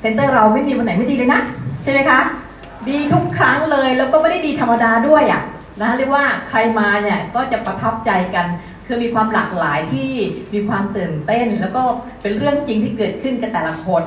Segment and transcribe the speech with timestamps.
[0.00, 1.40] เซ็นเตอร์เราไม่มีวันไหนไม่ดีเลยนะ
[1.82, 2.20] ใช่ไหมคะ
[2.88, 5.42] ดีทุกครั้งเลยแล้วก็ไม่ได้ดีธรรมดาด้วยอะ
[5.82, 8.46] นะเรียกว่าใครมาเนี่ยก็จะประทับใจกัน
[8.86, 10.10] คือมีความหลากหลายที่
[10.54, 11.82] มีความตื่นเต้น แล้วก็
[12.22, 14.04] เป็นเรื่องจริงที่เกิดขึ้นกับแต่ละคน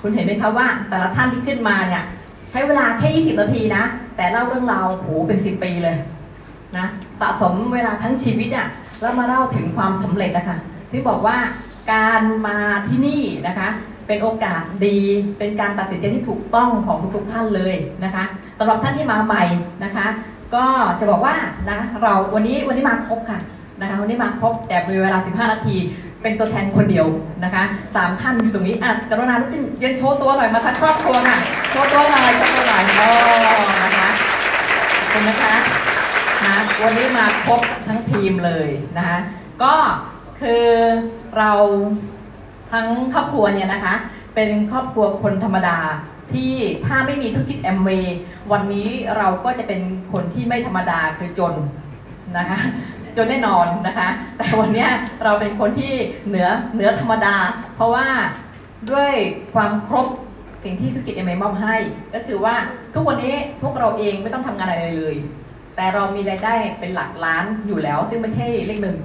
[0.00, 2.02] คุณเห็นไหมคะว่า แต่ละท่านที่ขึ้นมาเนี่ย
[2.50, 3.82] ใช้เวลาแค่ 20 นาทีนะ
[4.16, 5.96] แต่เล่าเรื่องราวโหเป็น 10 ปีเลย
[6.76, 6.86] นะ
[7.20, 8.66] สะสมเวลาทั้งชีวิตอะ
[9.00, 10.58] แล้วมาเล่าถึงความสำเร็จนะคะ
[10.90, 11.36] ที่บอกว่า
[11.92, 12.58] การมา
[12.88, 13.70] ที่นี่นะคะ
[14.08, 14.98] เป็นโอกาสดี
[15.38, 18.24] เป็นการตัดสินใจที่ถูกต้องของทุกๆท่านเลยนะคะ
[18.58, 19.44] สำหรับท่านที่มาใหม่
[19.84, 20.06] นะคะ
[20.54, 20.64] ก็
[21.00, 21.34] จะบอกว่า
[21.70, 23.38] นะเราวันนี้วันนี้มาครบค่ะ
[23.80, 25.76] นะคะวันนี้มาครบแต่มีเวลา 15 นาที
[26.22, 27.06] เป็นตัวแทนคนเดียว
[27.44, 27.62] นะคะ
[27.94, 31.36] สามท่านอยู่ตรงนี้อะกรุณาลุกขึ้นยืนโชว์ตัวหน่อยมาทั้งครอบครัวค่ะ
[31.70, 33.08] โชว์ตัวหน่อยโชว์ตัวหน่อยโอ้
[33.82, 34.08] นะคะ
[34.92, 35.54] ขอบคุณนะคะ
[36.44, 39.18] นะวันนี้มาครบทั้งทีมเลยนะคะ
[39.62, 39.74] ก็
[40.40, 40.66] คือ
[41.38, 41.52] เรา
[42.72, 43.94] ทั้งครอบครัวเนี่ยนะคะ
[44.34, 45.78] เป็นครอบครัวคนธรรมดา
[46.32, 46.52] ที่
[46.86, 48.16] ถ้าไม่มีธุรกิจแอมเวย์
[48.52, 49.80] วันนี้เราก็จะเป็น
[50.12, 51.54] คนที่ไม่ธรรมดาคือจน
[52.38, 52.58] นะคะ
[53.16, 54.86] จนแน่นอนนะคะ แต่วันนี้
[55.24, 55.92] เราเป็นคนที่
[56.28, 57.36] เหนือเหนือธรรมดา
[57.74, 58.08] เพราะว่า
[58.90, 59.12] ด้วย
[59.54, 60.08] ความครบ
[60.64, 61.76] สิ่งที่ธุรกิจเอ็มมอบให้
[62.14, 62.54] ก็คือว่า
[62.94, 65.16] ทุกวันนี้พวกเราเองไม่ต้องทำงานอะไรเลย
[65.76, 68.98] แต่เรามีรายได้เป็นหลักล้านอยู่แล้ว ซึ่งไม่ใช่เลขหนึ่ง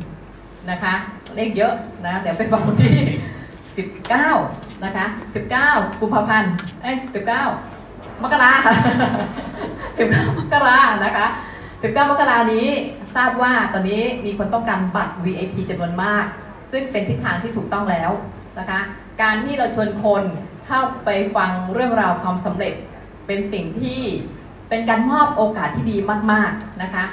[0.72, 0.94] นะคะ
[1.36, 1.74] เลขเยอะ
[2.06, 2.96] นะ เดี๋ยวไปฟังวันที่
[3.82, 5.06] 19 นะคะ
[5.54, 6.98] 19 กุมภาพันธ์ เอ้ย
[7.60, 8.74] 19 มกราค่ะ
[9.72, 11.26] 19 มกรานะคะ
[11.70, 12.68] 19 มกรานี้
[13.16, 16.26] ทราบว่าตอนนี้มีคนต้องการบัตร VIP จำนวนมาก
[16.72, 18.12] ซึ่งเป็นทิศทางที่ถูกต้องแล้ว
[18.60, 18.80] นะคะ
[19.22, 20.24] การที่เราชวนคน
[20.68, 22.74] เข้าไปฟังเรื่องราวความสำเร็จ
[23.28, 24.02] เป็นสิ่งที่
[24.70, 25.98] เป็นการมอบโอกาสที่ดี
[26.32, 27.04] มาก ๆ นะคะ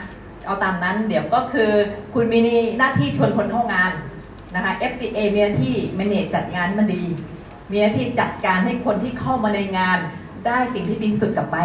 [0.46, 1.70] เอาตามนั้นเดี๋ยวก็คือ
[2.14, 2.40] คุณมี
[2.78, 3.90] หน้าที่ชวนคนเข้างาน
[4.54, 7.04] นะคะ FCA มีหน้าที่ manage จัดงานมันดี
[7.70, 9.98] มีหน้าที่จัดการให้คนที่เข้ามาในงาน
[10.46, 11.56] ได้สิ่งที่ดีสุดกลับไป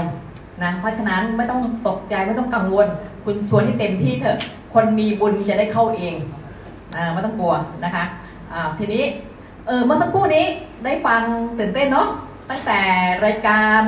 [0.64, 2.88] นะเพราะฉะนั้นไม่ต้องตกใจไม่ต้องกังวล
[3.26, 4.38] คุณชวนให้เต็มที่เถอะ
[4.74, 6.16] คนมีบุญจะได้เข้าเอง
[6.96, 7.56] อไม่ต้องกลัว
[7.86, 8.04] นะคะ
[8.54, 9.04] อ่าทีนี้
[9.68, 10.46] เออเมื่อสักครู่นี้
[10.84, 11.22] ได้ฟัง
[11.60, 12.08] ตื่นเต้นเนาะ
[12.50, 12.82] ตั้งแต่
[13.26, 13.82] รายการ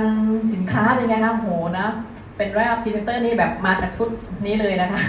[0.54, 1.88] สินค้าเป็นไงคะโหนะ
[2.38, 4.10] เป็นรการพรีเตอร์นี่แบบมากับชุด
[4.46, 5.02] นี้เลยนะคะ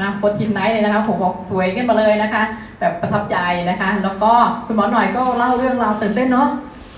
[0.00, 2.42] นะโฟทีนไนท์เลยนะคะผมบอกสวยกันมาเลยนะคะ
[2.80, 3.36] แบบประทับใจ
[3.70, 4.32] นะคะ แล้วก็
[4.66, 6.48] คุณหมอหน่อยก็เล่าเรื่องราวตื่นเต้นเนาะ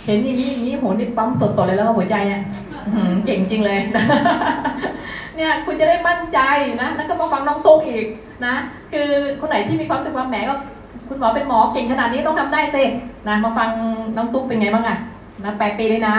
[0.06, 2.42] เห็นอย่างนี้อย่างนี้โหนี่ปั๊มสดๆเลยแล้วหัวใจเนี่ย
[3.26, 3.78] เก่งจริงเลย
[5.36, 6.38] เนี่ยคุณจะได้มั่นใจ
[6.82, 8.06] นะแล้วก็มาฟังน้องตุ๊กอีก
[8.46, 8.54] นะ
[8.92, 9.08] คือ
[9.40, 10.54] คนไหนที่มีความรู้สึกว่าแหมก็
[11.08, 12.84] คุณหมอเป็นหมอเก่งขนาดนี้ต้องทำได้สิ
[13.28, 13.70] นะมาฟัง
[14.16, 14.98] น้องตุ๊กเป็นไงบ้างอะ
[15.44, 16.16] นะแปดปีเลยนะ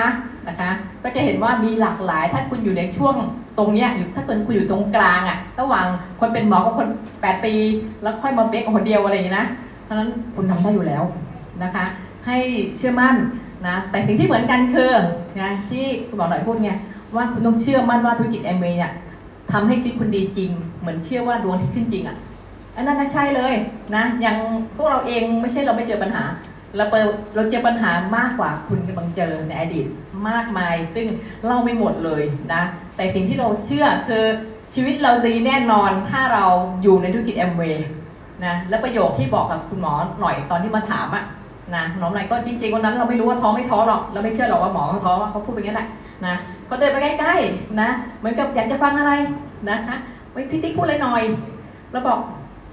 [0.49, 0.71] นะคะ
[1.03, 3.15] ก็จะเห็นว่ามีหลากหลาย ถ้าคุณอยู่ในช่วง
[3.57, 5.85] ตรงเนี้ยอยู่ถ้าเกิดคุณอยู่ตรงกลางอะระหว่าง
[6.19, 7.53] คนเป็นหมอกับคน 8 ปี
[8.01, 9.47] แล้วค่อยมาเบกคนเดียวอะไรอย่างนี้นะ
[9.83, 11.03] เพราะฉะนั้นคุณทำได้อยู่แล้ว
[11.63, 11.85] นะคะ
[12.27, 12.37] ให้
[12.77, 13.15] เชื่อมั่น
[13.67, 14.91] นะแต่สิ่งที่เหมือนกันคือ
[15.41, 16.71] นะที่คุณหมอหน่อยพูดไง
[17.15, 18.91] ว่าคุณต้องเชื่อมั่นว่าธุรกิจแอมเวย์เนี่ย
[19.51, 22.17] ทำให้ชีวิตคุณดีจริง เหมือนเชื่อว่าดวงที่ขึ้นจริงอะ
[22.75, 23.53] อันนั้นใช่เลย
[23.95, 24.37] นะอย่าง
[24.75, 26.23] พวกเราเองไม่ใช่เราไม่เจอปัญหา
[26.77, 29.85] เราเปิดเราเจอปัญหามากกว่าคุณกำลังเจอในอดีต
[30.29, 31.07] มากมาย ซึ่ง
[31.45, 32.61] เล่าไม่หมดเลยนะ
[32.95, 34.23] แต่สิ่งที่เราเชื่อคือ
[34.73, 36.45] ชีวิตเราดีแน่นอนถ้าเรา
[36.83, 37.87] อยู่ในธุรกิจแอมเวย์
[38.45, 41.23] นะและประโยคที่บอกกับคุณหมอหน่อยตอนที่มาถามอะ
[41.75, 45.87] นะหมอหน่อยก็จริงๆวันนั้นเราไม่รู้ว่าท้องไม่ท้อหรอกเราไม่เชื่อหรอกว่าหมอเขาท้อว่าเขาพูดไปงั้นแหละ
[46.25, 46.35] นะ
[46.67, 49.11] เขาเดินไปใกล้ๆนะเหมือนกับอยากจะฟังอะไร
[49.69, 49.95] นะคะ
[50.31, 51.23] ไว้พี่ติ๊กพูดอะไรหน่อย
[51.91, 52.19] แล้วบอก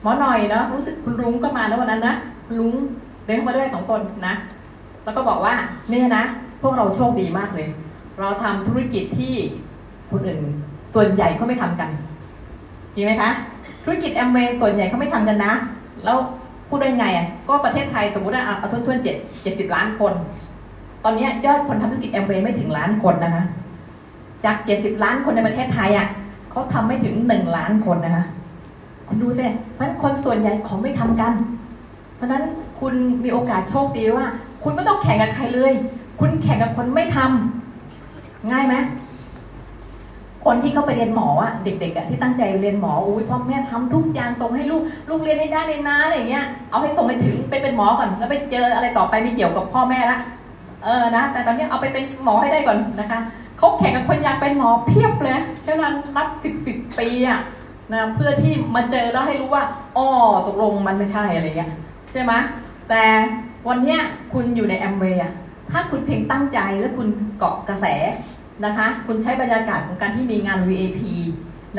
[0.03, 2.15] หมอหน่อยเนาะรู้สึกคุณรุ้งก็มาแล้ววันนั้นนะ
[2.59, 2.75] ลุง
[3.27, 4.35] เดินเข้ามาด้วยสองคนนะ
[5.05, 5.55] แล้วก็บอกว่า
[5.91, 6.25] เนี่ยนะ
[6.63, 7.69] พวกเราโชคดีมากเลย
[8.21, 9.35] เราทำธุรกิจที่
[10.11, 10.41] คนอื่น
[10.95, 11.91] ส่วนใหญ่เขาไม่ทำกัน
[12.95, 13.31] จริงไหมคะ
[13.85, 15.53] ธุรกิจแอมเวย์ส่วนใหญ่เขาไม่ทำกันนะ
[16.05, 16.17] แล้ว
[16.69, 20.13] พูดได้ไงอะก็ประเทศไทยสมมติว่าเอาทุ่นเจ็ดเจ็ดสิบล้านคน
[21.05, 23.45] ตอนนี้ยอดคนทำธุรกิจแอมเวย์ไม่ถึงล้านคนนะคะ
[24.45, 26.09] จากเจ็ดสิบล้านคนในประเทศไทยอะ
[26.51, 28.25] เขาทำไม่ถึงหนึ่งล้านคนนะคะ
[29.09, 31.33] คุณดูสิเพราะฉะนั้นคนส่วนใหญ่เขาไม่ทำกัน
[32.17, 32.43] เพราะฉะนั้น
[32.81, 32.95] คุณ
[33.25, 34.27] มีโอกาสโชคดีว่า
[34.63, 35.73] คุณไม่ต้องแข่งกับใครเลย
[36.21, 38.75] คุณแข่งกับคนไม่ทำง่ายไหม
[40.45, 50.19] คนที่เขาไปเรียนหมออะเด็กๆอะที่ตั้งใจเรียนหมออุ้ยพ่อแม่ทำทุกอย่างส่งให้ลูกลูกเรียนให้ได้เลยนะอะไรเงี้ยเอาให้ส่งไปถึงไปเป็นหมอก่อน แล้วไปเจออะไรต่อไปไม่เกี่ยวกับพ่อแม่ละ
[50.85, 53.21] เออนะ แต่ตอนนี้เอาไปเป็นหมอให้ได้ก่อนนะคะ
[53.59, 57.41] เขาแข่งกับคนอยากเป็นหมอเพียบเลยใช้เวลานับสิบสิบปีอะ
[57.93, 59.65] นะเพื่อที่มาเจอแล้วให้รู้ว่า
[59.97, 60.07] อ้อ
[60.47, 61.71] ตกลงมันไม่ใช่อะไรเงี้ย
[62.11, 62.33] ใช่ไหม
[62.89, 63.05] แต่
[63.69, 63.99] วันนี้
[64.33, 65.21] คุณอยู่ในแอมเวย์
[65.71, 67.87] ถ้าคุณเพียงตั้งใจและคุณเกาะกระแส
[68.65, 71.01] นะคะ คุณใช้บรรยากาศของการที่มีงาน VAP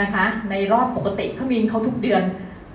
[0.01, 2.23] นะคะ ในรอบปกติเขามีเขาทุกเดือน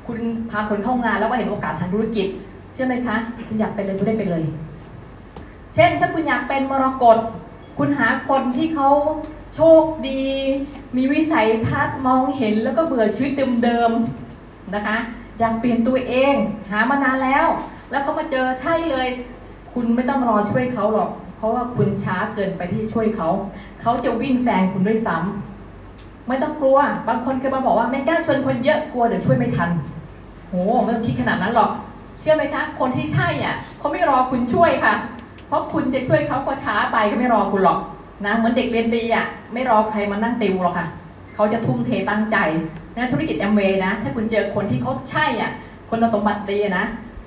[0.07, 0.19] คุณ
[0.51, 2.27] พาคนเข้างานแล้วก็เห็นโอกาสทางธุรกิจ
[2.73, 4.45] เชื่อไหมคะ คุณอยากเป็นเลยคุณได้เป็นเลย
[5.75, 7.19] เช่นถ้าคุณอยากเป็นมรกต
[7.79, 8.91] คุณหาคนที่เขา
[9.55, 10.23] โชคดี
[10.97, 13.33] มีวิสัยทัศน์มองเห็นแล้วก็เบื่อชีวิต
[13.65, 14.97] เดิมๆนะคะ
[15.39, 16.35] อยากเปลี่ยนตัวเอง
[16.71, 17.47] หามานานแล้ว
[17.93, 19.09] แล้วเขามาเจอใช่เลย
[19.73, 23.29] คุณไม่ต้องรอช่วยเขาหรอก เพราะว่าคุณช้าเกินไปที่จะช่วยเขา
[23.83, 26.79] เขาจะวิ่งแซงคุณด้วยซ้ำไม่ต้องกลัว
[27.09, 29.71] บางคนเคยมาบอกว่าไม่กล้าชวนคนเยอะกลัวเดี๋ยวช่วยไม่ทัน
[30.49, 30.55] โห
[30.85, 31.71] ไม่ต้องคิดขนาดนั้นหรอก
[32.21, 34.95] เชื่อไหมคะ คนที่ใช่อะเขาไม่รอคุณช่วยค่ะ
[35.49, 37.79] เพราะคุณจะช่วยเขาก็ช้าไปก็ไม่รอคุณหรอก
[38.27, 40.87] นะเหมือนเด็กเรียนดีอะไม่รอใครมานั่งติวหรอกค่ะ
[41.35, 42.37] เขาจะทุ่มเทตั้งใจ
[42.97, 45.51] นะธุรกิจแอมเวย์นะ ถ้าคุณเจอคนที่เขาใช่อะ
[45.91, 46.85] คนสมบัติดีนะ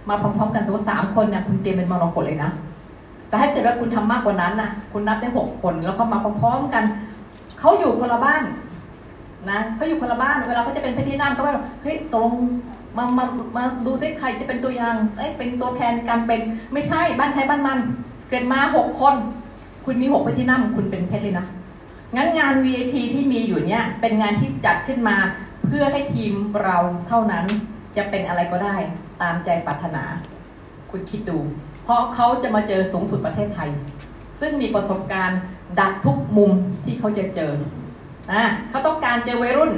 [0.09, 2.51] มาพร้อมๆกันสมมติสามคนเนี่ยคุณเตรียมเป็นมรกตเลยนะ
[3.29, 6.83] แต่ถ้เกิดว่าคุณทำมากกว่านั้นนะคุณนับได้หกคนแล้วก็มาพร้อมๆกัน
[7.59, 8.43] เขาอยู่คนละบ้าน
[9.49, 12.31] นะเขาอยู่คนละบ้านเวลาเขาจะเป็นพที่นั่นก็แบบเฮ้ยตรง
[12.97, 13.25] มามา
[13.55, 16.41] มาดูสิใครจะเป็นตัวอย่างเอ้ยเป็นตัวแทนการเป็น
[16.73, 17.79] ไม่ใช่บ้านใครบ้านมัน
[18.29, 19.15] เกิดมาหกคน
[19.85, 21.45] คุณมีหกพที่นั่งคุณเป็นเพชรเลยนะ
[22.15, 25.17] งั้นงาน VIP ที่มีอยู่เนี่ยเป็นงานที่จัดขึ้นมา
[25.65, 26.77] เพื่อให้ทีมเรา
[27.07, 27.45] เท่านั้น
[27.97, 28.75] จะเป็นอะไรก็ได้
[29.21, 30.03] ตามใจปรารถนา
[30.91, 31.37] คุณคิดดู
[31.83, 33.69] เพราะเขาจะมาเจอสูงสุดประเทศไทย
[34.39, 35.39] ซึ่งมีประสบการณ์
[35.79, 36.51] ดักทุกมุม
[36.85, 37.51] ที่เขาจะเจอ
[38.31, 39.71] นะเขาต้องการเจอวัยรุ่น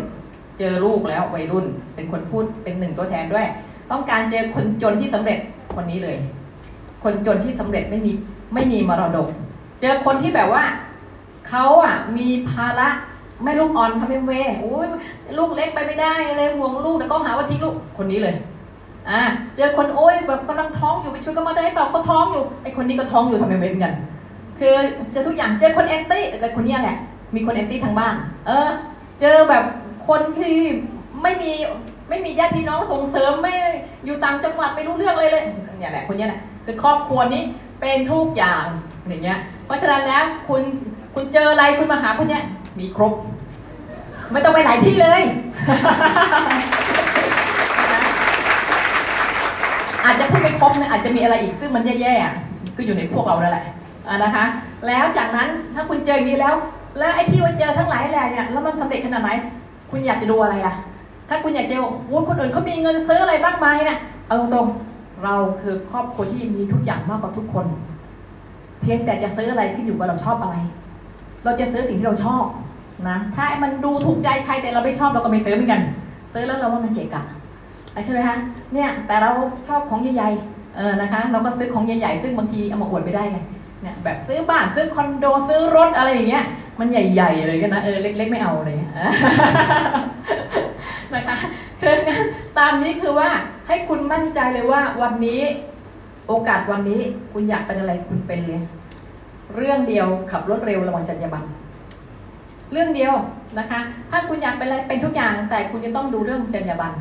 [0.59, 1.65] เจอลูกแล้ววัยรุ่น
[1.95, 3.47] เป็นคนพูดเป็นหนึ่งตัวแทนด้วย
[3.91, 5.39] ต้องการเจอคนจนที่สำเร็จ
[5.75, 6.17] คนนี้เลย
[7.03, 8.11] คนจนที่สำเร็จไม่มี
[8.53, 9.27] ไม่มีมรดก
[9.81, 10.63] เจอคนที่แบบว่า
[11.49, 12.89] เขาอะมีภาระ
[13.43, 14.31] แม่ลูกอ่อนทำเป็นเว
[14.61, 14.87] โอ้ย
[15.37, 18.35] ลูกเล็กไปไม่ได้เลยห่วงลูกแล้วก็หาว่าทิ้งลูกคนนี้เลย
[19.09, 19.21] อ่า
[19.55, 23.93] เจอคนโอ้ยแบบกำลังท้องอยู่ไปช่วยก็มาได้เปล่าเขาท้องอยู่ไอคนนี้ก็ท้องอยู่ทำเป็นเวเหมือนกัน
[24.59, 24.73] คือ
[25.11, 26.97] เจอทุกอย่างเจอคนแอนตี้แต่คนนี้แหละ
[27.35, 28.15] มีคนแอนตี้ทางบ้าน
[28.47, 28.69] เออ
[29.19, 29.63] เจอแบบ
[30.07, 30.57] คนที่
[31.23, 31.51] ไม่มี
[32.09, 33.53] ไม่มีญาติพี่น้องส่งเสริมไม่
[34.05, 35.43] อยู่ต่างจังหวัดไม่รู้เรื่องเลยเลย
[35.77, 37.43] เนี่ยแหละคนนี้แหละคือครอบครัวนี้
[37.81, 38.65] เป็นทุกอย่าง
[39.07, 40.61] อย่างเงี้ยเพราะฉะนั้นแล้วคุณ
[41.13, 42.43] คุณเจออะไรคุณมาหาคนเนี้ย
[42.79, 43.13] มีครบ
[44.31, 45.21] ไม่ต้องไปหลายที่เลย
[50.05, 53.65] อาจจะพูดไม่ครบนี่ยอาจจะมีอะไรอีกซึ่งมันแย่ๆก็อยู่ในพวกเราแล้วแหละ
[54.23, 54.45] นะคะ
[54.87, 56.55] แล้วจากนั้นถ้าคุณเจออย่างนี้แล้ว
[56.99, 59.29] แล้วไอ้ที่ว่าเจอทั้งหลายแหล่เนี่ยแล้วมันสำเร็จขนาดไหน
[59.91, 60.75] คุณอยากจะดูอะไรอะ
[61.29, 67.65] ถ้าคุณอยากจะบอกโอ้คนอื่นเขามีเงินซื้ออะไรบ้างไหมเนี่ยเอาตรงๆ เราคือครอบครัวที่มีทุกอย่างมากกว่าทุกคน
[68.81, 70.55] เพียงแต่จะซื้ออะไรที่อยู่กับเราชอบอะไร
[71.43, 72.43] เราจะซื้อสิ่งที่เราชอบ
[73.07, 75.81] นะถ้ามันดูถูกใจใครแต่เราไม่ชอบเราก็ไม่ซื้อเหมือนกัน
[76.33, 77.23] ซื้อแล้วเราว่ามันเกะกะ
[78.05, 78.37] ใช่ไหมคะ
[78.73, 79.31] เนี่ยแต่เรา
[79.67, 83.39] ชอบของใหญ่ๆเออนะคะเราก็ซื้อของใหญ่ๆซึ่งบางทีเอามาอวดไปได้ไง
[83.81, 86.45] เนี่ยแบบซื้อบ้านซื้อคอนโดซื้อรถอะไรอย่างเงี้ย
[86.79, 88.77] มันใหญ่ๆเลยกันนะเออเล็ก ๆ ไม่เอาเลย
[91.13, 91.37] นะคะ
[91.81, 91.95] คือ
[92.57, 93.29] ตามนี้คือว่า
[93.67, 95.39] ให้คุณมั่นใจเลยว่าวันนี้
[96.27, 97.01] โอกาสวันนี้
[97.33, 98.61] คุณอยากเป็นอะไรคุณเป็นเลย
[99.55, 101.47] เรื่องเดียวขับรถเร็วระวังจรรยาบรรณ
[102.71, 103.13] เรื่องเดียว
[103.59, 103.79] นะคะ
[104.11, 106.95] ถ้าคุณอยากเป็นอะไรเป็นทุกอย่างแต่คุณจะต้องดูเรื่องจรรยาบรรณ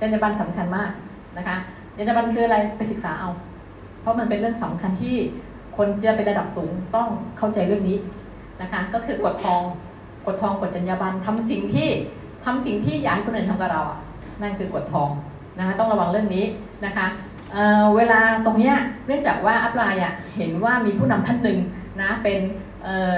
[0.00, 0.90] จรรยาบรรณสำคัญมาก
[1.38, 1.56] นะคะ
[1.96, 3.30] จรรยาบรรณคืออะไรไปศึกษาเอา
[4.00, 5.16] เพราะมันเป็นเรื่องสำคัญที่
[5.76, 7.98] คนจะเป็นระดับสูงต้องเข้าใจเรื่องนี้
[8.62, 9.62] นะคะ ก็คือกดทอง
[10.26, 11.88] กดทองกดจรรยาบรรณทำสิ่งที่
[12.44, 13.98] ทำสิ่งที่อยากให้คนอื่นทำกับเราอะ
[14.42, 15.08] นั่นคือกดทอง
[15.58, 16.44] นะคะต้องระวังเรื่องนี้
[16.86, 17.06] นะคะ
[17.52, 18.72] เเวลาตรงนี้
[19.06, 20.02] เนื่องจากว่าอัปไลน์
[20.36, 21.58] เห็นว่ามีผู้นำท่านหนึ่ง
[22.02, 22.38] นะเป็น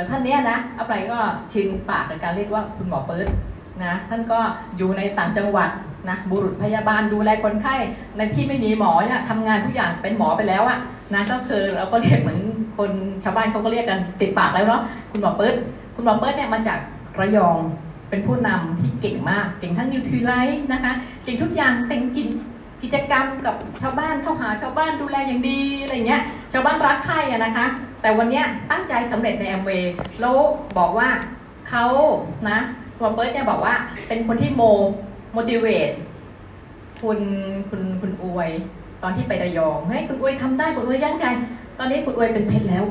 [0.08, 1.18] ท่านเนี้ยนะอัปไลน์ก็
[1.52, 3.28] ชินปากในการเรียกว่าคุณหมอเปิร์ด
[3.84, 4.38] นะท่านก็
[4.76, 5.70] อยู่ในต่างจังหวัด
[6.08, 7.74] นะบุรุษพยาบาลดูแลคนไข้
[8.16, 10.78] ในที่ไม่มีหมอเนี่ยทำงานทุกอย่างเป็นหมอไปแล้วอะ
[11.14, 12.40] นะก็คือเราก็เรียกเหมือน
[12.76, 12.90] คน
[13.24, 14.82] ชาวบ้านเขาก็เรียกกันติดปากแล้วเนาะ
[15.12, 15.54] คุณหมอเบิร์ต
[15.96, 16.78] คุณหมอเบิร์ตเนี่ยมาจาก
[17.20, 17.58] ระยอง
[18.10, 20.92] เป็นผู้นำที่เก่งมากเก่งทั้ง Nutrilite นะคะ
[21.24, 22.28] เก่งทุกอย่างแต่งกิน
[22.82, 27.66] กิจกรรมกับชาวบ้านเข้าหาชาวบ้านดูแลอย่างดีอะไรเงี้ยชาวบ้านรักใครอะนะคะ
[28.02, 30.36] แต่วันนี้ตั้งใจสำเร็จในแอมเวย์แล้ว
[30.78, 31.08] บอกว่า
[31.70, 31.84] เขา
[32.50, 32.58] นะ
[32.98, 33.74] ตัวเบิร์ตเนี่ยบอกว่า
[34.08, 34.62] เป็นคนที่โม
[35.32, 35.90] motivate
[37.02, 37.18] คุณ
[37.68, 38.50] คุณคุณอวย
[39.02, 41.26] ตอนที่ไประยองเฮ้ยคุณอวยทำได้คุณอวยยังไง
[41.78, 42.84] ตอนนี้คุณอวยเป็นเพชรแล้ว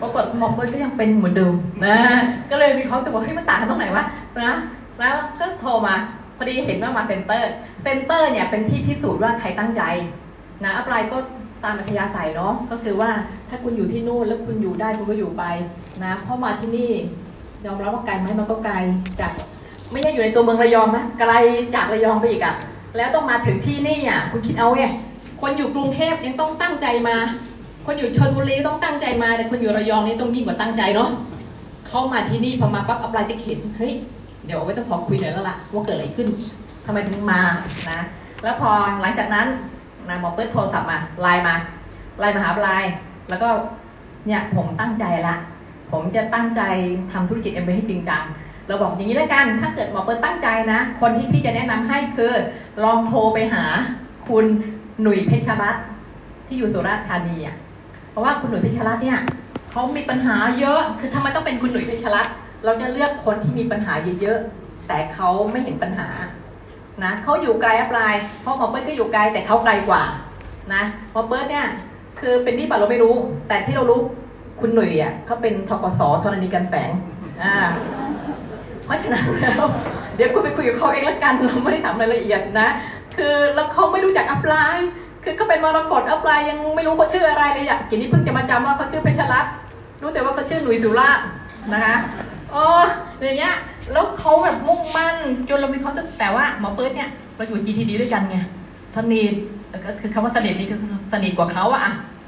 [0.00, 1.98] ปรากฏหมอเบิร์ตก็ยังเป็นเหมือนเดิมนะ
[2.50, 4.04] ก็เลยมีความรู้สึกว่าเฮ้ยมันต่างกันตรงไหนวะ
[4.42, 4.56] นะ
[5.00, 5.94] แล้วก็โทรมา
[6.36, 9.82] พอดีเห็นว่ามา center center เนี่ยเป็นที่พิสูจน์ว่าใครตั้งใจ
[10.64, 11.18] นะ upline ก็
[11.64, 13.10] ตามอัธยาศัยเนาะก็คือว่า
[13.48, 15.44] ถ้าคุณอยู่ที่นู่นแล้วคุณอยู่ได้คุณก็อยู่ไป
[16.04, 16.90] นะเพราะมาที่นี่
[17.66, 18.74] ยอมรับว่าไกลไหมมันก็ไกล
[19.20, 19.32] จาก
[19.92, 21.32] ไม่ใช่อยู่ในตัวเมืองระยองนะไกล
[21.74, 22.54] จากระยองไปอีกอะ
[22.96, 24.84] แล้วต้องมาถึงที่นี่อะคุณคิดเอาไง
[25.40, 27.16] คนอยู่กรุงเทพยังต้องตั้งใจมา
[27.86, 31.10] คนอยู่ชนบุรีต้องตั้งใจมาแต่คนอยู่ระยองนี่ต้องยิ่งกว่าตั้งใจเนาะ
[31.88, 33.92] เข้ามาที่นี่พอมาปั๊บอัปไลน์ติเห็นเฮ้ย
[34.46, 36.28] เดี๋ยวไม่ต้องขอคุยหน่อยแล้วล่ะว่าเกิดอะไรขึ้น
[36.86, 37.40] ทำไมถึงมา
[37.90, 38.00] นะ
[38.42, 38.70] แล้วพอ
[39.02, 39.46] หลังจากนั้น
[40.10, 41.54] นะหมอเปิดโทรศัพท์มาไลน์มา
[42.20, 42.90] ไลน์มาหาไลน์
[43.30, 43.48] แล้วก็
[44.26, 45.36] เนี่ยผมตั้งใจละ
[45.92, 46.62] ผมจะตั้งใจ
[47.12, 48.22] ทำธุรกิจเอ็มบให้จริงจัง
[48.66, 52.32] เราบอกอย่างนี้แล้วกัน ถ้าเกิดหมอเปิดตั้งใจนะ คนที่พี่จะแนะนำให้คือ
[52.84, 53.64] ลองโทรไปหา
[54.28, 54.44] คุณ
[55.00, 55.84] หนุ่ยเพชรรัตน์
[56.46, 57.56] ที่อยู่สุราษฎร์ธานีอะ
[58.10, 59.18] เพราะว่าคุณหนุ่ยเพชรรัตน์เนี่ย
[59.70, 66.08] เขามีปัญหาเยอะ คือทำไมต้องเป็นคุณหนุ่ยเพชรรัตน์เราจะเลือกคนที่มีปัญหาเยอะๆ แต่เขาไม่เห็นปัญหา
[67.04, 70.02] นะเขาอยู่ไกลอัปไลน์เพราะหมอเปิดก็อยู่ไกลแต่เขาไกลกว่า
[70.74, 71.66] นะหมอเปิดเนี่ย
[72.20, 73.14] คือเป็นที่ป่ะเราไม่รู้
[73.48, 74.00] แต่ที่เรารู้
[74.60, 76.90] คุณหนุ่ยอะเขาเป็นทกศธรณีการแสง
[77.42, 77.54] อ่า
[78.86, 79.62] เพราะฉะนั้นแล้ว
[80.16, 82.68] เดี๋ยวคุณไปคุยกับเขาเองละกันเราไม่ได้ถามรายละเอียดนะ
[83.16, 84.88] คือแล้วเขาไม่รู้จักอัปไลน์
[85.24, 89.52] คือเขาเป็นมรกตอัปไลน์ยังไม่รู้เขาชื่ออะไรเลยอะกินนี่เพิ่งจะมาจำว่าเขาชื่อเพชรรัตน์
[90.02, 91.24] รู้แต่ว่าเขาชื่อหนุ่ยสุราษฎร์
[91.72, 91.94] นะคะ
[92.54, 92.64] อ๋อ
[93.26, 93.54] อย่างเงี้ย
[93.92, 95.16] แล้วเขาแบบมุ่งมั่น
[95.48, 98.36] จนเรามีเขาแต่ว่าหมอเปิดเนี่ยเราอยู่ GTD ด้วยกันไง
[98.96, 99.32] สนิท
[99.84, 100.80] ก็คือคำว่าสนิทนี่คือ
[101.12, 101.82] สนิทกว่าเขาอะ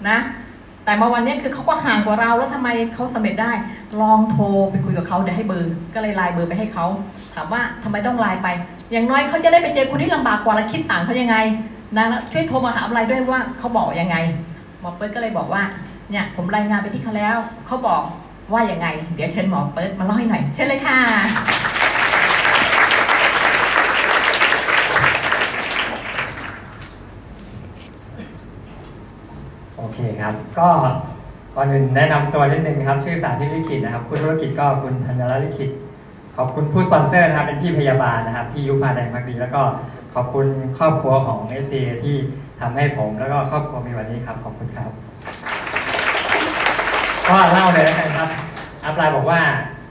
[0.08, 0.18] นะ
[0.84, 3.52] แต่มาวันนี้คือเขาก็ห่างกว่าเราแล้วทำไมเขาสำเร็จได้
[4.00, 6.86] ลองโทรไปคุยกับเขาเดี๋ยวให้เบอร์ ก็เลยไลน์เบอร์ไปให้เขา
[7.34, 8.48] ถามว่าทำไมต้องไลน์ไป
[8.92, 11.36] อย่างน้อยเขาจะได้ไปเจอคนที่ลำบากกว่าและคิดต่างเขายังไง
[11.96, 14.16] นะช่วยโทรมาหาอะไรด้วยว่าเขาบอกยังไง
[14.80, 15.62] หมอเปิดก็เลยบอกว่า
[16.10, 18.02] เนี่ยผมรายงานไปที่เขาแล้วเขาบอก
[18.54, 20.98] ว่ายังไง เดี๋ยวเชิญหมอเปิดมาเล่าให้หน่อยเชิญเลยค่ะ
[29.76, 30.68] โอเคครับ ก็
[31.56, 35.70] ก่อนอื่นแนะนำตัวนิดนึงครับ ชื่อสาธิตลิขิตนะครับ คุณธุรกิจก็คุณธัญรัตน์ลิขิต
[36.36, 39.62] ขอบคุณผู้สปอนเซอร์นะครับเป็นพี่พยาบาลนะครับพี่ยุพาแดงพักดีแล้วก็
[40.14, 40.46] ขอบคุณ
[40.78, 42.16] ครอบครัวของ f c ที่
[42.60, 44.90] ทำให้ผมแล้วก็ครอบครัวมีวันนี้ครับ ขอบคุณครับ
[47.28, 48.28] ก็เล่าเลยแล้วกันครับ
[48.92, 49.42] ปไลน์บอกว่า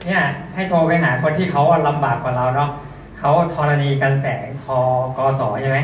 [0.06, 0.24] เนี่ย
[0.56, 2.70] ให้โทรไปหาคนที่เขาลำบากกว่าเราเนาะ
[3.20, 4.80] เขาธรณีกันแสงทอ
[5.18, 5.80] กสใช่ไหม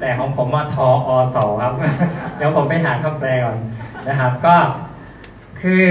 [0.00, 1.74] แต่ของผมว่าทออสครับ
[2.36, 3.58] เดี๋ยวผมไปหาคำแปลก่อน
[4.08, 4.56] นะครับ ก็
[5.60, 5.84] คือ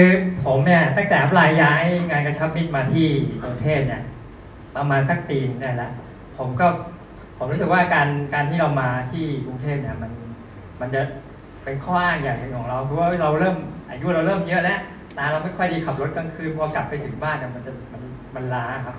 [0.45, 3.07] ผมเนี่ยตั้งแต่ปลน์ย้ายงานกระชับมิตรมาที่
[3.43, 4.01] กรุงเทพเนี่ย
[4.75, 5.91] ประมาณสักปีนึงได้แล้ว
[6.37, 6.67] ผมก็
[7.37, 10.11] ผมรู้สึกว่าการการที่เรามาที่กรุงเทพเนี่ยมัน
[10.81, 11.01] มันจะ
[11.63, 13.55] เป็นข้ออ้างอย่างหนึ่งของเราเพราะว่าเราเริ่ม
[13.89, 14.79] อายุเราเริ่มเยอะแล้ว
[15.17, 18.01] ตาเราไม่ค่อยดีขับรถกลางคืนพอกลับไปถึงบ้านเนี่ยมันจะมัน
[18.35, 18.95] มันล้าครับ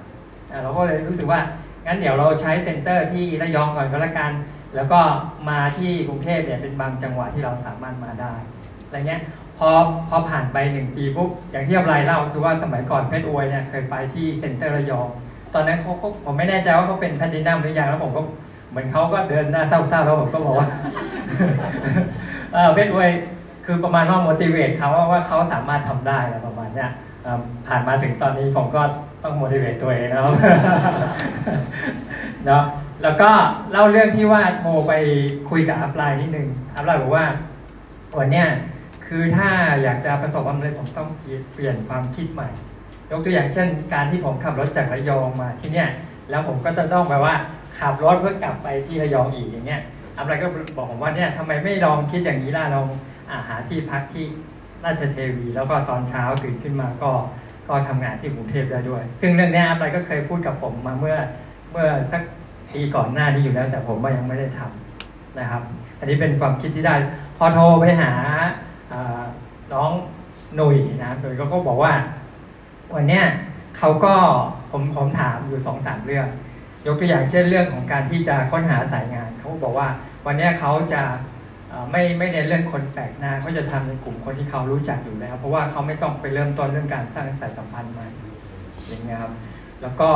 [0.63, 1.41] เราก็เลยรู้สึกว่า
[1.87, 4.33] งั้นเดี๋ยวเราใช้ center ที่ระยองก่อนก็แล้วกัน
[4.77, 5.01] แล้วก็
[5.49, 8.35] มาที่กรุงเทพเนี่ยเป็นบางจังหวะที่เราสามารถมาได้
[8.87, 9.23] อะไรเงี้ย
[9.59, 9.71] พอ
[10.09, 15.09] พอผ่านไปหนึ่งปีปุ๊บอย่างที่ upline เล่าคือว่าสมัยก่อนเพชรอวยเนี่ยเคยไปที่ center ระยอง
[15.55, 15.93] ตอนนั้นเขา
[16.25, 18.23] ผมไม่แน่ใจว่าเขาเป็นแพลตินัมหรือยังแล้วผมก็
[18.71, 20.69] เหมือนเขาก็เดินหน้าเศร้าๆแล้วผมก็บอกว่า
[22.53, 23.11] เออเพชรอวย
[23.65, 26.91] คือประมาณว่า motivate เขาว่าว่าเขาสามารถทำได้อะประมาณเนี้ย
[27.67, 28.83] ผ่านมาถึงตอนนี้ผมก็
[29.23, 30.35] ต้อง motivate ตัวเองนะครับ
[32.47, 32.65] เนาะ
[33.03, 33.31] แล้วก็
[33.73, 34.93] เล่าเรื่องที่ว่าโทรไป
[35.51, 37.27] คุยกับอัพไลน์นิดนึงอัพไลน์บอกว่า
[38.19, 38.49] วันเนี้ย
[39.07, 39.49] คือถ้า
[39.83, 41.09] อยากจะประสบความสำเร็จผมต้อง
[41.53, 42.49] เปลี่ยนความคิดใหม่
[43.11, 45.89] ยกตัวอย่างเช่น การที่ผมขับรถจากระยองมาที่เนี่ย
[46.31, 47.35] แล้วผมก็จะต้องแบบว่า
[47.79, 49.83] ขับรถเพื่อกลับไปที่ระยองอีกอย่างเงี้ย
[50.17, 52.87] อัพไลน์ก็บอกผมว่าเนี่ยทำไมไม่ลองคิดอย่างนี้ล่ะลอง
[53.49, 54.27] หาที่พักที่
[54.85, 57.13] ราชเทวี แล้วก็ตอนเช้าตื่นขึ้นมาก็
[57.69, 61.17] ก็ทำงานที่กรุงเทพได้ด้วย ซึ่งเรื่องนี้อัพไลน์ก็เคยพูดกับผมมาเมื่อ
[61.71, 62.23] เมื่อสัก
[62.73, 65.63] ปีก่อนหน้านี้อยู่แล้ว แต่ผมก็ยังไม่ได้ทำนะครับ
[65.99, 66.95] อันนี้เป็นความคิดที่ได้
[67.39, 68.13] พอโทรไปหา
[69.73, 69.91] น้อง
[70.57, 71.93] หนุ่ยนะครับหนุ่ยก็เขาบอกว่า
[72.95, 73.25] วันเนี้ย
[73.79, 74.15] เขาก็
[74.71, 76.27] ผมผมถามอยู่สองสามเรื่อง
[76.87, 79.89] ยกตัวอย่างเช่นเรื่องของการที่จะค้นหาสายงาน เขาบอกว่า
[80.27, 81.03] วันนี้เขาจะ
[81.91, 88.07] ไม่ไม่ในนเรื่องคนแปลกหน้าเขาจะทำในกลุ่มคนที่เขารู้จักอยู่แล้ว เพราะว่าเขาไม่ต้องไปเริ่มต้นเรื่องการสร้างสายสัมพันธ์ใหม่
[88.89, 89.33] อย่างเงี้ยครับ
[89.83, 90.11] แล้วก็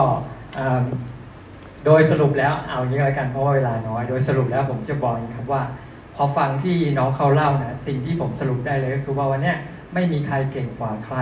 [1.84, 5.62] โดยสรุปแล้วเอาอย่างนี้ล้วกันเพราะว่าเวลาน้อย โดยสรุปแล้วผมจะบอกนี้ครับว่า
[6.16, 9.56] พอฟังที่น้องเขาเล่านะสิ่งที่ผมสรุปได้เลยก็คือว่าวันเนี้ย
[9.94, 11.16] ไม่มีใครเก่งกว่าใคร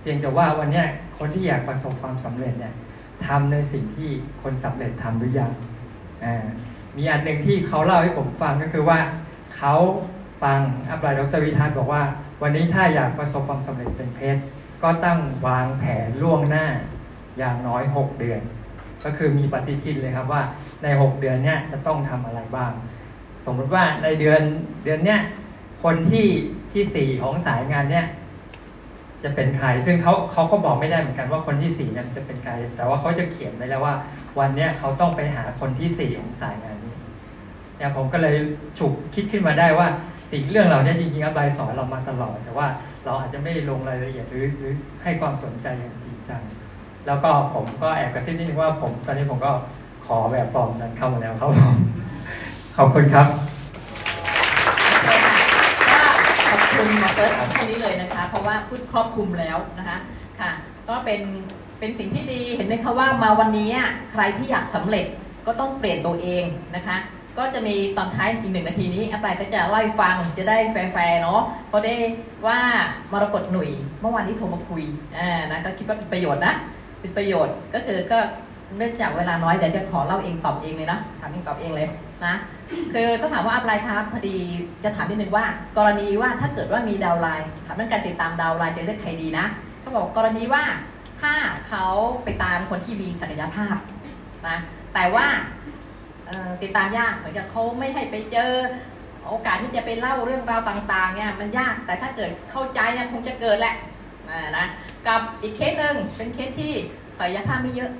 [0.00, 0.86] เพียงแต่ว่าวันเนี้ย
[1.18, 2.74] คนที่อยากประสบความสำเร็จเนี่ย
[3.26, 4.10] ทำในสิ่งที่
[4.42, 5.50] คนสำเร็จทำหรือยัง
[6.96, 8.98] มีอันหนึ่งที่เขาเล่าให้ผมฟังก็คือว่า
[9.56, 9.74] เขา
[10.42, 12.02] ฟังอัปไลน์ดรวิทัศน์บอกว่า
[12.42, 14.40] วันนี้ถ้าอยากประสบความสำเร็จเป็นเพชร
[14.82, 16.66] ก็ต้องวางแผนล่วงหน้า
[17.38, 18.40] อย่างน้อย 6 เดือน
[19.04, 20.42] ก็คือมีปฏิทินเลยครับว่า
[20.82, 22.72] ใน 6 เดือนเนี้ยจะต้องทำอะไรบ้าง
[23.44, 24.42] สมมติว่าในเดือน
[24.84, 25.20] เดือนเนี้ย
[25.82, 26.26] คนที่
[26.72, 28.06] ที่สี่ของสายงานเนี้ย
[29.24, 33.94] จะเป็นใคร ซึ่งเขาเขาก็บอกไม่ได้เหมือนกันว่าคนที่สี่เนี่ยจะเป็นใคร แต่ว่าเขาจะเขียนไว้แล้วว่า
[34.38, 36.73] วันเนี้ยเขาต้องไปหาคนที่สี่ของสายงาน
[37.84, 38.36] เนี่ยผมก็เลย
[38.78, 39.88] ฉุกคิดขึ้นมาได้ว่า
[40.32, 42.66] สิ่งเรื่องเหล่านี้จริงๆอัพไลน์สอนเรามาตลอด แต่ว่า
[43.04, 44.72] เราอาจจะไม่ลงรายละเอียดหรือหรือ
[45.02, 46.42] ให้ความสนใจอย่างจริงจัง
[47.06, 49.52] แล้วก็ผมก็แอบกระซิบนิดนึงว่าผมตอนนี้ผมก็
[50.06, 51.76] ขอแบบฟอร์มนั้นเข้ามาแล้วครับผม
[52.76, 53.26] ขอบคุณครับ
[56.48, 59.98] ขอบคุณหมอเบิร์ตแค่นี้เลยนะคะ เพราะว่าพูดครอบคลุมแล้วนะคะ
[60.40, 60.50] ค่ะ
[60.88, 61.20] ก็เป็น
[61.78, 63.70] เป็นสิ่งที่ดีเห็นไหมคะว่ามาวันนี้
[64.12, 65.06] ใครที่อยากสำเร็จ
[65.46, 66.44] ก็ต้องเปลี่ยนตัวเอง
[66.76, 66.96] นะคะ
[67.38, 71.94] ก็จะมีตอนท้ายอีกหนึ่งนาทีนี้อาปายก็จะเล่าให้ฟังจะได้แฟร์ๆเนาะเพราะได้
[72.46, 72.58] ว่า
[73.12, 74.84] มรกตหนุ่ยเมื่อวานนี้โทรมาคุย
[75.16, 76.54] อ่านะก็คิดว่าเป็นประโยชน์นะ
[77.00, 78.18] เป็นประโยชน์ก็คือก็
[78.76, 81.88] เนื่องจากเวลาน้อยเดี๋ยวจะขอเล่าเองตอบเองเลยนะถามเองตอบเองเลย
[82.26, 82.34] นะ
[82.92, 84.36] คือก็ถามว่าอะไรครับพอดี
[84.84, 85.44] จะถามนิดนึงว่า
[85.78, 89.46] กรณีว่าถ้าเกิดว่ามีดาวไลน์ถามเรื่องการติดตามดาวไลน์จะเลือกใครดีนะ
[89.80, 90.64] เขาบอกกรณีว่า
[91.20, 91.32] ถ้า
[91.68, 91.86] เขา
[92.24, 93.76] ไปตามคนที่มีศักยภาพ
[94.48, 94.58] นะ
[94.94, 95.26] แต่ว่า
[96.62, 98.52] ติดตามยากเหมือนกับเขาไม่ให้ไปเจอ
[99.28, 103.74] โอกาสที่จะไปเล่าเรื่องราวต่างๆเนี่ยมันยากแต่ถ้าเกิดเข้าใจนะคงจะเกิดแหละ
[104.58, 104.66] นะ
[105.06, 106.72] กับอีกเคสหนึ่งเป็นเคสที่
[107.18, 107.90] ศักยภาพไม่เยอะ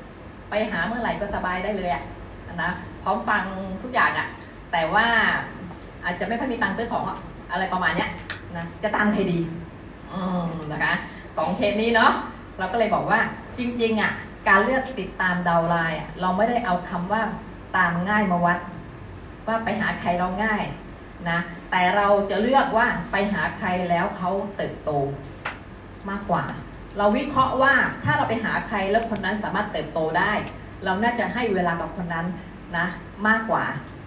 [0.50, 2.02] ไปหาเมื่อไหร่ก็สบายได้เลยอะ
[2.62, 2.70] นะ
[3.02, 3.42] พร้อมฟัง
[3.82, 4.26] ทุกอย่างอะ
[4.72, 5.06] แต่ว่า
[6.04, 7.04] อาจจะไม่ค่อยมีตังค์ซื้อของ
[7.50, 8.10] อะไรประมาณเนี้ย
[8.56, 9.38] นะจะตามใครดี
[10.12, 10.94] อืมนะคะ
[11.36, 12.12] ของเคสนี้เนาะ
[12.58, 13.20] เราก็เลยบอกว่า
[13.58, 14.12] จริงๆอะ
[14.48, 17.22] การเลือกติดตาม downline อะเราไม่ได้เอาคำว่า
[17.76, 18.58] ตามง่ายมาวัด
[19.46, 20.62] ว่าไปหาใครเราง่าย
[21.30, 21.38] นะ
[21.70, 24.90] แต่เราจะเลือกว่าไปหาใครแล้วเขาเติบโต
[26.10, 26.44] มากกว่า
[26.98, 30.32] เราวิเคราะห์ว่าถ้าเราไปหาใครแล้วคนนั้นสามารถเติบโตได้
[30.84, 32.26] เราน่าจะให้เวลากับคนนั้น
[32.76, 32.86] นะ
[33.28, 33.64] มากกว่า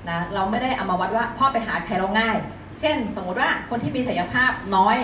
[0.09, 2.37] นะเราไม่ได้เอามาวัดว่าพ่อไปหาใครเราง่าย
[2.79, 4.97] เช่น สมมติว่าคนที่มีศักยภาพน้อย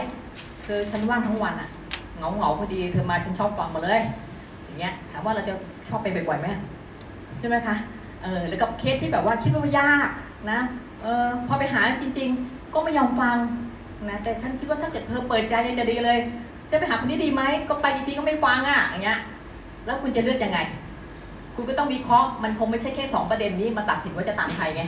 [0.65, 1.69] คือฉันว่างทั้งวันอะ
[2.17, 4.01] เงาเงาพอดีเธอมาฉันชอบฟังมาเลย
[4.63, 5.53] อย่างเงี้ยถามว่าเราจะ
[5.89, 6.47] ชอบไปบ่อยๆไหม
[7.39, 7.75] ใช่ไหมคะ
[8.23, 10.09] เออหรือกับเคสที่แบบว่าคิดว่ายาก
[10.51, 10.59] นะ
[11.01, 13.37] เออพอไปหาจริง ๆ ก็ไม่ยอมฟัง
[14.09, 16.19] นะแต่ฉันคิดว่าถ้าเกิดเธอเปิดใจจะดีเลย
[16.71, 19.19] จะไปหาคนนี้ดีไหมก็ไปจริงๆก็ไม่ฟังอะอย่างเงี้ย
[19.85, 20.59] แล้วคุณจะเลือกยังไง
[21.55, 24.83] คุณก็ต้องวิเคราะห์มันคงไม่ใช่แค่สองประเด็นนี้มาตัดสินว่าจะตามใครไง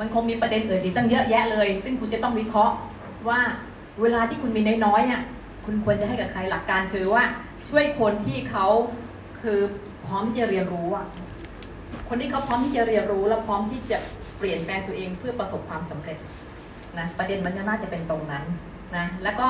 [0.00, 2.74] มันคงมีประเด็นอื่นอีกตั้งเยอะแยะเลย ซึ่งคุณจะต้องวิเคราะห์
[3.28, 3.40] ว่า
[4.02, 5.22] เวลาที่คุณมีน้อยๆอะ
[5.64, 7.22] คุณควรจะให้กับใครหลักการคือว่า
[7.68, 8.66] ช่วยคนที่เขา
[9.40, 9.58] คือ
[10.06, 11.06] พร้อมที่จะเรียนรู้อะ
[12.08, 13.98] คนที่เขาพร้อมที่จะเรียนรู้และพร้อมที่จะ
[14.38, 16.18] เปลี่ยนแปลงตัวเองเพื่อประสบความสำเร็จ
[16.98, 18.44] นะประเด็นมันจะน่าจะเป็นตรงนั้น
[18.96, 19.46] นะแล้วก็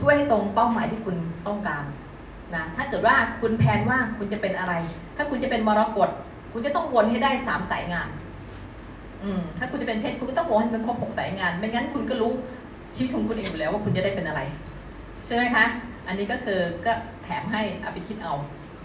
[0.00, 1.84] ช่วยให้ตรงเป้าหมายที่คุณต้องการ
[2.54, 4.74] นะถ้าเกิดว่าคุณแพนว่าคุณจะเป็นอะไร
[5.16, 6.10] ถ้าคุณจะเป็นมรกต
[6.52, 8.08] คุณจะต้องวนให้ได้สามสายงาน
[9.22, 12.32] อืมถ้าคุณจะเป็นเพชรคุณก็ต้องวนให้เป็นครบหกสายงาน ไม่งั้นคุณก็รู้
[12.94, 14.40] ชีวิตของคุณเองอยู่แล้วว่าคุณจะได้เป็นอะไร
[15.24, 15.64] ใช่ไหมคะ
[16.06, 16.92] อันนี้ก็คือก็
[17.24, 18.34] แถมให้อาไปคิดเอา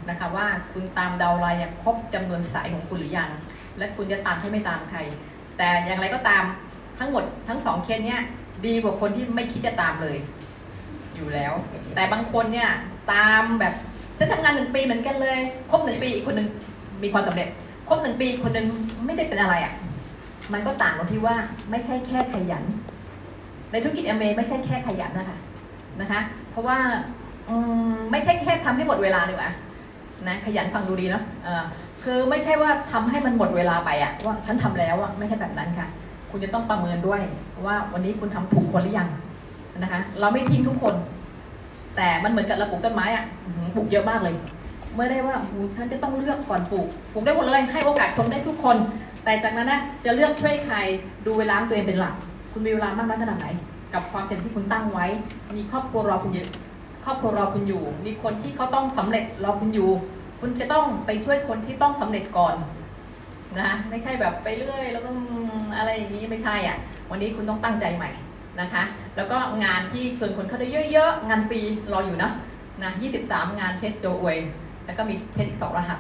[0.10, 3.30] นะคะว่าคุณตามดาวไลน์ครบจำนวนสายของคุณหรือยัง
[3.78, 5.00] และคุณจะตามให้ไม่ตามใคร
[5.58, 6.44] แต่อย่างไรก็ตาม
[7.00, 8.22] ทั้งหมดทั้งสองเคสเนี้ย
[8.66, 10.18] ดีกว่าคนที่ไม่คิดจะตามเลย
[11.16, 11.54] อยู่แล้ว
[11.96, 12.70] แต่บางคนเนี่ย
[13.13, 13.74] ตามแบบ
[14.18, 15.38] ฉันทำงานหนึ่งปีเหมือนกันเลย
[15.72, 16.50] ครบหนึ่งปีอีกคนหนึ่ง
[17.04, 17.48] มีความสำเร็จ
[17.89, 18.68] ครบหนึ่งปีคนหนึ่ง
[19.06, 19.74] ไม่ได้เป็นอะไรอะ่ะ
[20.54, 21.36] มันก็ต่างตรงที่ว่า
[21.72, 22.63] ไม่ใช่แค่ขยัน
[23.72, 25.38] ในธุรกิจเอเมไม่ใช่แค่ขยันนะคะ
[26.02, 26.78] นะคะ เพราะว่า
[27.50, 27.56] อื
[27.94, 29.52] มไม่ใช่แค่ทำให้หมดเวลาดีกว่า
[30.28, 31.24] นะขยันฟังดูดีเนาะ
[32.04, 35.88] คือไม่ใช่ว่าทำให้มันหมดเวลาไปอะว่าฉันทำแล้วอะไม่ใช่แบบนั้นค่ะ
[36.32, 37.22] คุณจะต้องประเมินด้วย
[37.66, 39.10] ว่าวันนี้คุณทำถูกคนหรือยัง
[39.80, 40.96] นะคะ เราไม่ทิ้งทุกคน
[41.96, 43.24] แต่มันเหมือนกับเราปลูกต้นไม้อะ
[43.76, 44.36] ปลูกเยอะมากเลย
[44.96, 48.78] ไม่ได้ว่าโอ้ฉันจะต้องเลือกก่อนปลูกปลูกได้หมดเลยให้โอกาสคนได้ทุกคน
[49.24, 50.76] แต่จากนั้นนะจะเลือกช่วยใคร
[51.26, 52.16] ดูเวลาตัวเองเป็นหลัก
[52.52, 53.48] คุณมีเวลามากน้อยขนาดไหน
[53.94, 55.06] กับความเสี่ยงที่คุณตั้งไว้
[55.56, 56.46] มีครอบครัวรอคุณอยู่
[57.04, 59.92] ครอบครัวรอคุณอยู่ มีคนที่เขาต้องสำเร็จรอคุณอยู่
[60.42, 62.56] คุณจะต้องไปช่วยคนที่ต้องสำเร็จก่อน
[63.60, 65.10] นะไม่ใช่แบบไปเรื่อยแล้วก็
[65.78, 66.78] อะไรอย่างนี้ไม่ใช่อะ
[67.12, 68.12] วันนี้คุณต้องตั้งใจใหม่
[68.62, 68.84] นะคะ
[69.16, 71.60] แล้วก็งานที่ชวนคนเข้าได้เยอะๆ งานฟรี
[71.94, 72.32] รออยู่นะ
[72.84, 72.92] นะ
[73.26, 74.38] 23 งานเพชรโจอวย
[74.86, 76.00] แล้วก็มีเพชรอีกสองรหัส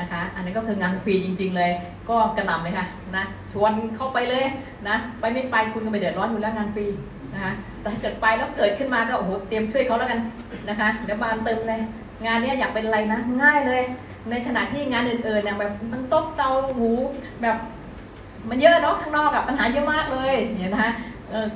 [0.00, 1.70] นะคะ อันนี้ก็คืองานฟรีจริง ๆ เลย
[2.10, 4.46] ก็กระหน่ำเลยค่ะนะชวนเข้าไปเลย
[4.88, 6.86] นะ ไปไม่ไปคุณก็ไม่เดือดร้อนอยู่แล้วงานฟรี
[7.34, 10.20] นะคะแต่เกิดไปแล้วเกิดขึ้นมาก็โอ้โหเตรียมช่วยเขาแล้วกัน
[10.68, 11.80] นะคะเดี๋ยวบานเติมเลย
[12.26, 13.82] งานนี้อยากเป็นอะไรนะง่ายเลย
[14.30, 16.90] ในขณะที่งานอื่นๆเนี่ยแบบตั้งโต๊ะเซาหู
[17.42, 17.56] แบบ
[18.48, 20.92] มันเยอะเนาะข้างนอกอะปัญหาเยอะมากเลยเนี่ยนะคะ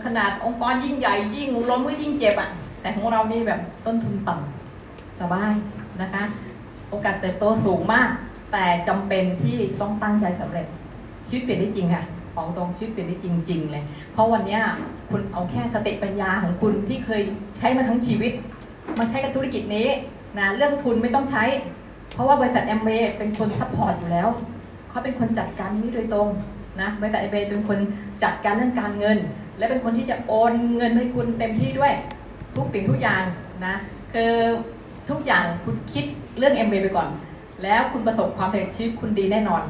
[0.04, 5.52] ขนาดองค์กรยิ่งใหญ่ยิ่งล้มก็ยิ่งเจ็บอะแต่ของเรานี่แบบต้นทุนต่ำสบาย
[6.02, 6.22] นะคะ
[6.90, 8.08] โอกาสเติบโตสูงมาก
[8.52, 10.66] แต่จำเป็นที่ต้องตั้งใจสำเร็จ
[11.28, 12.04] ชีวิตเปลี่ยนได้จริงค่ะ
[12.38, 14.58] ของตรงชีวิตเปลี่ยนได้จริง ๆ เลย เพราะวันนี้
[15.10, 17.22] คุณเอาแค่สติปัญญาของคุณที่เคย
[17.56, 18.32] ใช้มาทั้งชีวิต
[18.98, 19.88] มาใช้กับธุรกิจนี้
[20.38, 21.44] นะเรื่องทุนไม่ต้องใช้
[22.14, 24.28] เพราะว่าบริษัทแอมเบเป็นคน support อยู่แล้ว
[24.90, 26.28] เขาเป็นคนจัดการนี้โดยตรง
[26.80, 27.78] นะบริษัทแอมเบเป็นคน
[28.22, 29.18] จัดการเรื่องการเงิน
[29.58, 31.92] และเป็นคนที่จะโอนเงินให้คุณเต็มที่ด้วย
[32.56, 33.22] ทุกสิ่งทุกอย่าง
[33.66, 33.74] นะ
[34.14, 34.32] คือ
[35.10, 36.04] ทุกอย่างคุณคิด
[36.38, 37.08] เรื่อง MBA ไปก่อน
[37.62, 39.62] แล้วคุณประสบความสำเร็จชีวิตคุณดีแน่นอน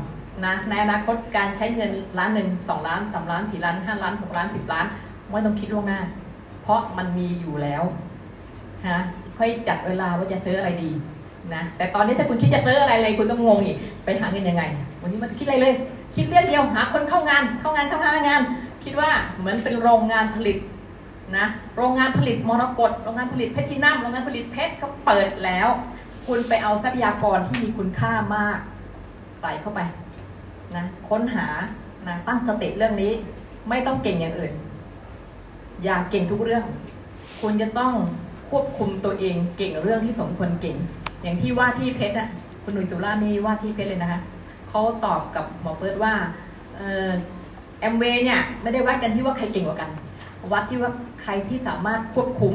[0.46, 4.87] นะในอนาคตการใช้เงินล้านหนึ่งสองล้านสามล้านสี่ล้านห้าล้านหกล้านสิบล้าน
[5.31, 6.01] ไม่ต้องคิดล่วงหน้า
[6.62, 7.83] เพราะมันมีอยู่แล้ว
[8.88, 8.98] ฮะ
[9.38, 10.90] ค่อยจัดเวลาว่าจะซื้ออะไรดี
[11.55, 14.62] นะแต่ตอนนี้ถ้าคุณคิดจะซื้ออะไรเลยคุณต้องงงอีกไปหาเงินยังไง
[15.01, 15.74] วันนี้มันคิดอะไรเลย
[16.16, 18.42] คิดเรื่องเดียวหาคนเข้างานเข้างานเข้างานงาน
[18.85, 20.59] คิดว่าเหมือนเป็นโรงงานผลิต
[21.37, 21.46] นะ
[21.77, 25.68] โรงงานผลิตมรกตโรงงานผลิตเพชรที่น้ำโรงงานผลิตเพชรก็เปิดแล้ว
[26.27, 28.59] คุณไปเอาทรัพยากรที่มีคุณค่ามาก
[29.40, 29.81] ใส่เข้าไป
[31.09, 31.47] ค้นหา
[32.07, 33.12] นะตั้งสติเรื่องนี้
[33.68, 34.53] ไม่ต้องเก่งอย่างอื่น
[35.85, 36.64] อย่าเก่งทุกเรื่อง
[37.40, 37.92] คุณจะต้อง
[38.51, 40.77] ควบคุมตัวเองเก่งเรื่องที่สมควรเก่ง
[41.23, 42.29] อย่างที่ว่าที่เพชรอะ
[42.62, 44.21] คุณหนุ่ยจุฬานี่ว่าที่เพชรเลยนะคะ
[44.68, 46.12] เขาตอบกับหมอเปิดว่า
[46.77, 49.90] เแอมเวย์เนี่ยไม่ได้วัดกันที่ว่าใครเก่งกว่ากัน
[50.53, 50.90] วัดที่ว่า
[51.23, 52.55] ใครที่สามารถควบคุม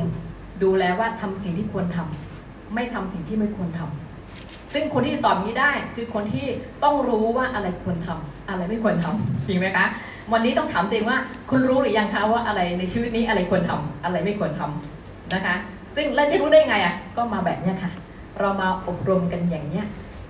[0.64, 6.46] ดูแลว่าทำสิ่งที่ควรทำไม่ทำสิ่งที่ไม่ควรทำซึ่งคนที่ตอบนี้ได้คือคนที่
[6.84, 9.86] ต้องรู้ว่าอะไรควรทำ อะไรไม่ควรทำจริงไหมคะ
[10.34, 15.56] วันนี้ต้องถามตัวเองว่าคุณรู้หรือยังคะว่าอะไรในชีวิตนี้อะไรควรทำอะไรไม่ควรทำนะคะ
[15.96, 17.92] ซึ่งเราจะรู้ได้ไงอะก็มาแบบเนี้ยค่ะ
[18.40, 19.86] เรามาอบรมกันอย่างเนี้ย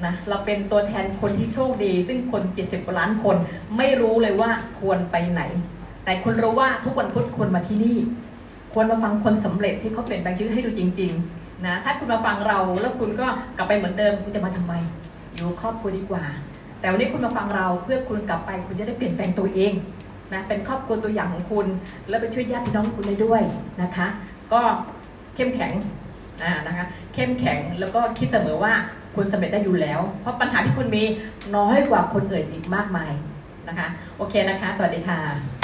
[0.05, 3.35] นะเราเป็นตัวแทนคนที่โชคดี ซึ่งคน 70กว่าล้านคน
[3.77, 4.49] ไม่รู้เลยว่า
[4.79, 5.41] ควรไปไหน
[6.05, 7.97] แต่คุณรู้ว่าทุกวันพุธควรมาที่นี่
[8.73, 14.73] ควรมาฟังคนสำเร็จที่เขาเปลี่ยนแปลงชีวิตให้ดูจริง ๆนะถ้าคุณมาฟังเราแล้วคุณก็กลับไปเหมือนเดิมคุณจะมาทำไม
[15.35, 16.23] อยู่ครอบครัวดีกว่า
[16.83, 19.73] แต่วันนี้คุณมาฟังเราเพื่อคุณกลับไป คุณจะได้เปลี่ยนแปลงตัวเอง
[20.33, 21.67] นะเป็นครอบครัวตัวอย่างของคุณ
[22.09, 23.41] แล้วไปช่วยญาติพี่น้องคุณได้ด้วย
[23.81, 24.07] นะคะ
[24.53, 24.61] ก็
[25.35, 25.71] เข้มแข็ง
[26.43, 28.73] อ่านะคะเข้มแข็งแล้วก็คิดเสมอว่า
[29.15, 31.03] คุณสำเร็จได้อยู่แล้ว เพราะปัญหาที่คุณมี
[31.55, 33.11] น้อยกว่าคนอื่นอีกมากมาย
[33.67, 35.62] นะคะ โอเคนะคะ สวัสดีค่ะ